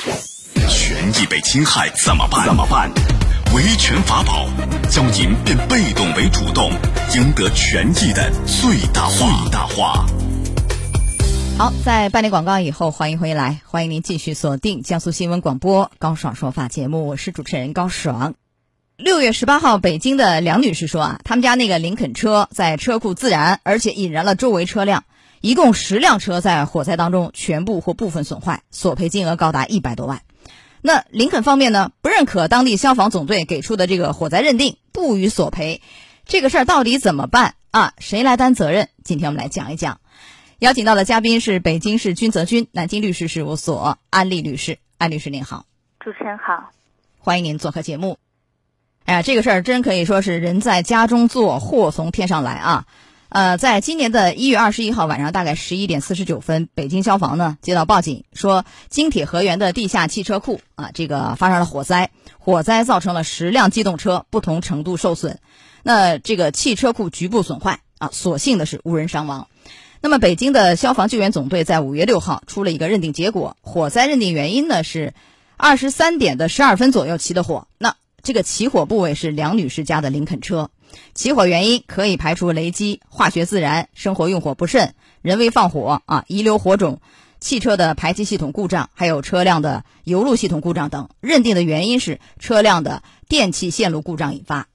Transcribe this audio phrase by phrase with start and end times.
[0.00, 2.46] 权益被侵害怎么办？
[2.46, 2.90] 怎么办？
[3.54, 4.48] 维权法宝，
[4.88, 6.70] 教您变被动为主动，
[7.14, 9.18] 赢得权益的最大化。
[9.18, 10.06] 最大化。
[11.58, 18.34] 好，在办理广告以后，欢迎回来，欢迎您继续锁定江苏新闻广播高爽说法节目，我是主持人高爽。
[18.96, 25.04] 六月十八号，北京的梁女士说啊，他们家那个林肯车在车库自燃，而且引燃了周围车辆，
[25.40, 30.20] 一共十辆车在火灾当中全部或部分损坏，索赔金额高达一百多万。
[30.82, 35.80] 那林肯方面呢，不认可当地消防总队给出的这个火灾认定，不予索赔。
[36.26, 37.94] 这个事儿到底怎么办啊？
[37.98, 38.88] 谁来担责任？
[39.02, 40.00] 今天我们来讲一讲。
[40.58, 45.64] 邀请到的嘉宾是北京市君泽君南京律师事务所安利律师，安律师您好，
[46.00, 46.70] 主持人好，
[47.18, 48.18] 欢迎您做客节目。
[49.06, 52.84] 哎呀，这个事儿真可以说是人在家中坐，祸从天上来啊！
[53.30, 65.38] 呃，在今年的一月二十一号晚上，大概十一点四十九分，北京消防呢接到报警，说京铁河源的地下汽车库啊，这个发生了火灾，火灾造成了十辆机动车不同程度受损，
[65.84, 69.46] 那这个汽车库局部损坏啊，所幸的是无人伤亡。
[70.00, 75.14] 那么，北京的消防救援总队在五月六号出了一个认定结果，火灾认定原因呢是
[75.56, 77.68] 二十三点的十二分左右起的火。
[77.78, 80.70] 那这个起火部位是梁女士家的林肯车，
[81.14, 87.00] 起火原因可以排除雷击、化学自燃、生活用火不慎、人为放火啊、遗留火种、
[87.40, 91.08] 汽车的排气系统故障，还有车辆的油路系统故障等。
[91.20, 94.66] 认定的原因是车辆的电气线路故障引发。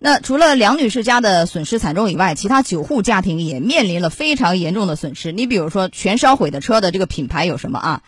[0.00, 5.32] 那除了梁女士家的损失惨重以外，其他九户家庭也面临了非常严重的损失。
[5.32, 8.02] 你比如说，全烧毁的车的这个品牌有什么啊？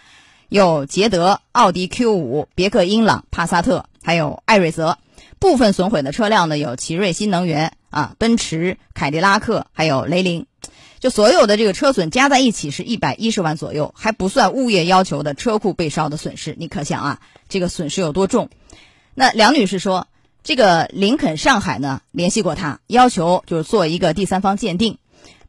[0.48, 4.98] 有捷德、奥迪 Q 五、别克英朗、帕萨特，还有艾瑞泽。
[5.40, 10.46] 部分损毁的车辆呢，有奇瑞新能源啊、奔驰、凯迪拉克，还有雷凌。
[11.00, 16.54] 就所有的这个车损加在一起是一百一十万左右，还不算物业要求的车库被烧的损失。
[16.56, 18.48] 你可想啊，这个损失有多重？
[19.14, 20.06] 那梁女士说。
[20.42, 24.96] 这个林肯上海呢联系过他，要求就是做一个第三方鉴定，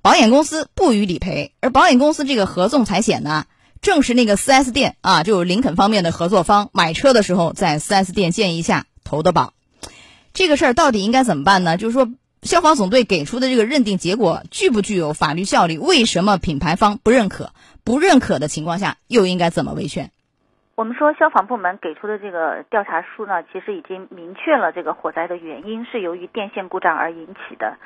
[0.01, 3.45] 保险公司不予理赔，而保险公司这个合纵财险呢，
[3.81, 9.53] 正是那个 4S 店啊，就是林肯方面的合作方，买车的时候在 4S 店建议下投的保。
[10.33, 11.77] 这个事儿到底应该怎么办呢？
[11.77, 12.07] 就是说，
[12.41, 15.77] 消防总队给出的这个认定结果具不具有法律效力？
[15.77, 17.51] 为什么品牌方不认可？
[17.83, 20.11] 不认可的情况下，又应该怎么维权？
[20.75, 27.77] 我们说，消防部门给出的这个调查书呢，其实已经明确了这个火灾的原因是由于电线故障而引起的，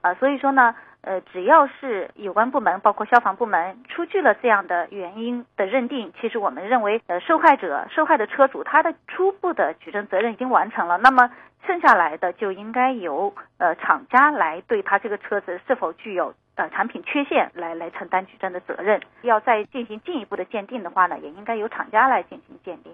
[0.00, 11.30] 啊，所以说呢，呃，只要是有关部门，包括消防部门出具了这样的原因的认定，其实我们认为，呃，受害者、受害的车主他的初步的举证责任已经完成了，那么
[11.66, 16.34] 剩下来的就应该由呃厂家来对他这个车子是否具有。
[16.56, 22.92] 呃，产品缺陷来来承担举证的责任，要再进行进一步的鉴定的话呢，也应该由厂家来进行鉴定。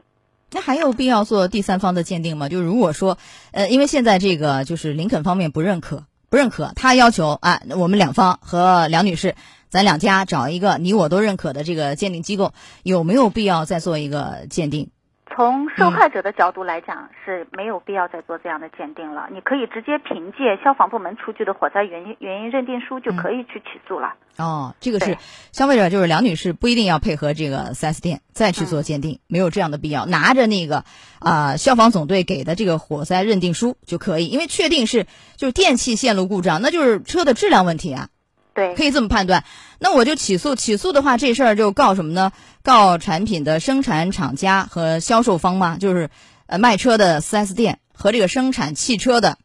[0.52, 2.48] 那还有必要做第三方的鉴定吗？
[2.48, 3.18] 就如果说，
[3.52, 9.34] 呃，因为现在这个就是林肯方面不认可，不认可，他要求啊，我们两方和梁女士，
[9.68, 14.88] 咱两家找一个你我都认可的这个鉴定机构，有没有必要再做一个鉴定？
[15.36, 19.28] 从受害者的角度来讲，是没有必要再做这样的鉴定了。
[19.30, 24.14] 你可以直接凭借消防部门出具的火灾原因原因认定书就可以去起诉了。
[24.38, 25.18] 哦，这个是
[25.52, 30.84] 消费者就是梁女士不一定要配合这个 4S 店再去做鉴定，没有这样的必要，拿着那个
[31.18, 35.04] 啊消防总队给的这个火灾认定书就可以，因为确定是
[35.36, 38.08] 就是电器线路故障，那就是车的质量问题啊。
[38.56, 39.44] 对，可以这么判断。
[39.78, 42.32] 那我就起诉，起诉的话，这事儿就告什么呢？
[42.62, 45.76] 告产品的生产厂家和销售方吗？
[45.78, 46.08] 就是
[46.46, 49.36] 呃卖车的 4S 店和这个生产汽车的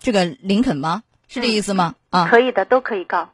[0.00, 1.04] 这个林肯吗？
[1.28, 1.94] 是这意思吗？
[2.10, 3.30] 啊，可以的，都可以告。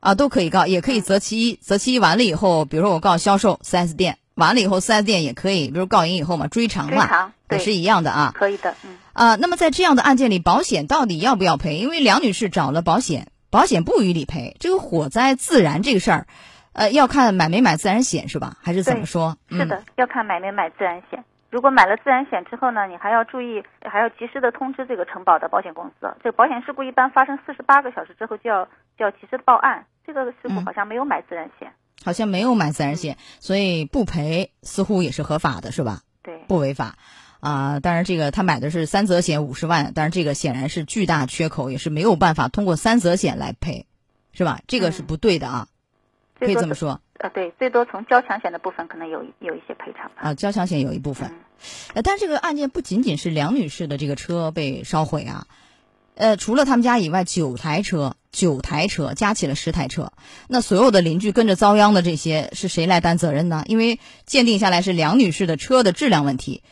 [0.00, 1.54] 啊，都可以告，也可以择其一。
[1.54, 8.32] 择其一完了以后，比如说我告销售 4S 店，完了以后四 S 店也可以，比如告赢以后嘛，追偿嘛，也是一样的啊。
[8.36, 8.98] 可以的，嗯。
[9.14, 11.78] 啊，那么在这样的案件里，保险到底要不要赔？
[11.78, 13.28] 因为梁女士找了保险。
[13.56, 16.26] 保险不予理赔，这个火灾自燃这个事儿，
[16.74, 18.58] 呃，要看买没买自然险是吧？
[18.62, 19.38] 还是怎么说？
[19.48, 21.24] 是的，要看买没买自然险。
[21.48, 26.06] 如果买了自然险之后呢，你还要注意，还要及时的通知这个承保的保险公司。
[26.22, 28.66] 这个保险事故一般发生四十八个小时之后就要
[28.98, 29.86] 就要及时报案。
[30.06, 31.72] 这个事故好像没有买自然险，
[32.04, 36.00] 好像没有买自然险，所以不赔似乎也是合法的，是吧？
[36.22, 36.96] 对，不违法。
[37.40, 43.86] 啊，当然，这个他买的是三责险五十万，但是这个显然是巨大缺口，也是没有办法通过三责险来赔，
[44.32, 44.60] 是吧？
[44.66, 45.68] 这个是不对的啊，
[46.40, 47.00] 可以这么说。
[47.18, 50.10] 呃，对，最多从交强险的部分可能有有一些赔偿。
[50.16, 51.32] 啊，交强险有一部分，
[51.94, 55.46] 呃，但这个案件不仅仅是梁女士的这个车被烧毁啊，
[56.14, 60.12] 呃，除了他们家以外，九台车，九台车，加起了十台车。
[60.48, 63.64] 那所有的邻居跟着遭殃的这些，是谁来担责任呢？
[63.66, 66.62] 因为鉴定下来是梁女士的车的质量问题。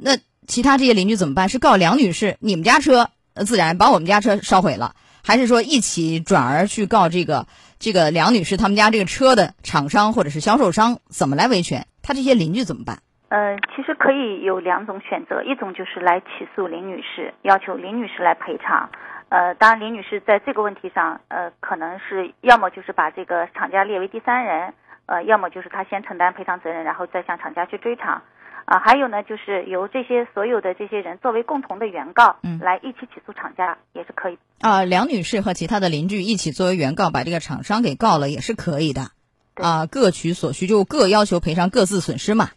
[0.00, 0.16] 那
[0.46, 1.48] 其他这些邻居怎么办？
[1.48, 3.10] 是告梁女士，你们家车
[3.46, 7.46] 自燃把我们家车烧毁了，还是说一起转而去告这个
[7.78, 10.98] 这个梁女士他们家这个车的厂商或者是销售商？
[11.08, 11.86] 怎么来维权？
[12.02, 12.98] 他这些邻居怎么办？
[13.28, 18.88] 呃，其实可以有两种选择，一种就是来起诉林女士，要求林女士来赔偿。
[19.28, 24.72] 呃，当然林女士在这个问题上，呃，可能是要么就是把这个厂家列为第三人，
[25.04, 28.22] 呃，要么就是她先承担赔偿责任，然后再向厂家去追偿。
[28.68, 34.36] 啊，还有呢，就是由这些所有的这些人作为共同的原告，嗯，来一起起诉厂家也是可以。
[34.60, 39.10] 啊，梁女士和其他的邻居一起作为原告，把这个厂商给告了也是可以的。
[39.54, 42.50] 啊，各取所需，就各要求赔偿各自损失嘛，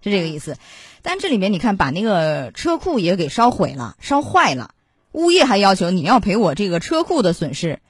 [0.00, 0.56] 是这个意思。
[1.02, 4.70] 但这里面你看，把那个车库也给烧毁了、烧坏了，
[5.10, 7.80] 物业还要求你要赔我这个车库的损失。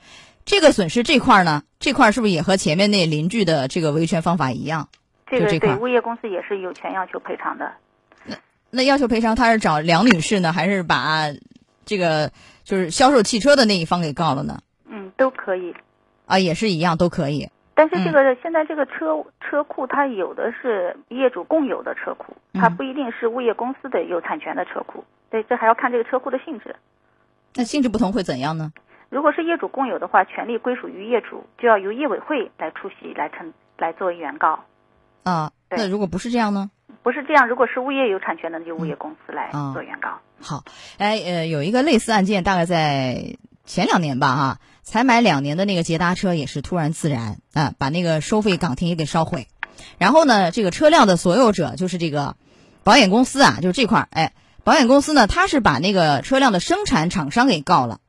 [0.47, 4.88] 这个损失这块呢，这块是不是也和前面那邻居的这个维权方法一样？
[5.31, 7.73] 这个对，物业公司也是有权要求赔偿的。
[8.25, 8.37] 那
[8.71, 11.27] 那要求赔偿，他是找梁女士呢，还是把
[11.85, 12.31] 这个
[12.65, 14.59] 就是销售汽车的那一方给告了呢？
[14.89, 15.75] 嗯，都可以。
[16.27, 17.49] 啊，也是一样，都可以。
[17.75, 25.05] 但是这个现在这个车车库，它有的是业主共有的车库，它不一定是物业公司的有产权的车库。
[25.31, 26.75] 对，这还要看这个车库的性质。
[27.55, 28.73] 那性质不同会怎样呢？
[29.09, 34.65] 如果是业主共有的话，权利归属于业主，就要由业委会来出席来承来作为原告。
[35.23, 36.70] 啊，那如果不是这样呢？
[37.03, 40.19] 不是这样，如果是物业有产权的，那就物业公司来做原告。
[40.41, 40.65] 好，
[40.99, 49.49] 哎，呃，有一个类似案件，大概在前两年吧，哈，才买两年的那个捷达车也是突然自燃啊，把那个收费岗亭也给烧毁。
[49.97, 52.37] 然后呢，这个车辆的所有者就是这个
[52.85, 54.35] 保险公司啊，就是这块儿，哎，
[54.65, 58.00] 保险公司呢，他是把那个车辆的生产厂商给告了，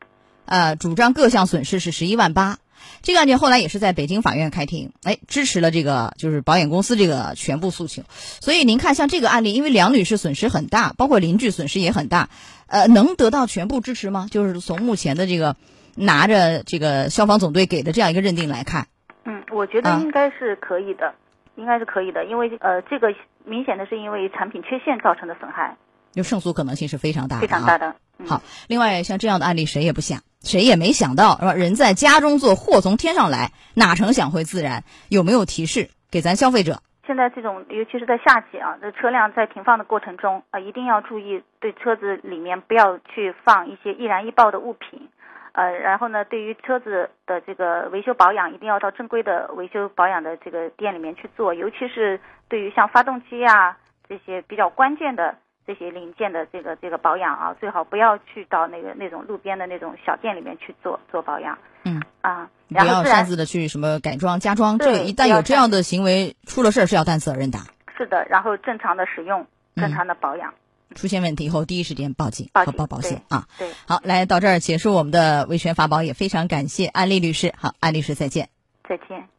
[0.45, 2.57] 呃，主张各项损失是十一万八。
[3.01, 8.03] 这个案件后来也是在北京法院开庭，哎，支持了这个就是保险公司这个全部诉求。
[8.41, 12.29] 所以您看，像这个案例，因为梁女士损失很大，包括邻居损失也很大，
[12.67, 14.27] 呃，能得到全部支持吗？
[14.29, 15.55] 就是从目前的这个
[15.95, 18.87] 拿着这个消防总队给的这样一个认定来看，
[19.25, 21.13] 嗯，我觉得应该是可以的，
[21.55, 23.13] 应该是可以的，因为呃，这个
[23.45, 25.77] 明显的是因为产品缺陷造成的损害，
[26.13, 27.95] 就胜诉可能性是非常大的，非常大的。
[28.25, 31.53] 好，另外像这样的案例，谁也不想，谁也没想到，是吧？
[31.53, 34.83] 人在家中坐，祸从天上来，哪成想会自燃？
[35.09, 36.81] 有没有提示给咱消费者？
[37.05, 45.09] 现在这种，尤其是在夏季啊，这车辆在停放的过程中啊，一定要注意，对车子里面不要去放一些易燃易爆的物品，
[45.53, 53.75] 呃，然后呢，对于车子的这个维修保养，一定要到正规的维修保养的这个店里面去做，尤其是对于像发动机啊
[54.07, 55.35] 这些比较关键的。
[55.69, 61.55] 这些零件的这个这个保养啊，最好不要去到那个那种路边的那种小店里面去做做保养。
[61.83, 67.59] 嗯啊，不要擅自的去什么改装加装，这一旦有这样的行为，出了事儿是要担责任的。
[67.95, 69.45] 是的，然后正常的使用，
[69.75, 70.55] 正常的保养。
[70.95, 73.45] 出现问题以后，第一时间报警和报保险啊。
[73.59, 77.53] 对，好，来到这儿结束我们的维权法宝，也非常感谢安利律师。
[77.55, 78.49] 好，安律师再见。
[78.89, 79.29] 再见。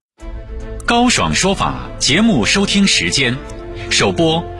[0.87, 3.37] 高爽说法节目收听时间，
[3.91, 4.60] 首播。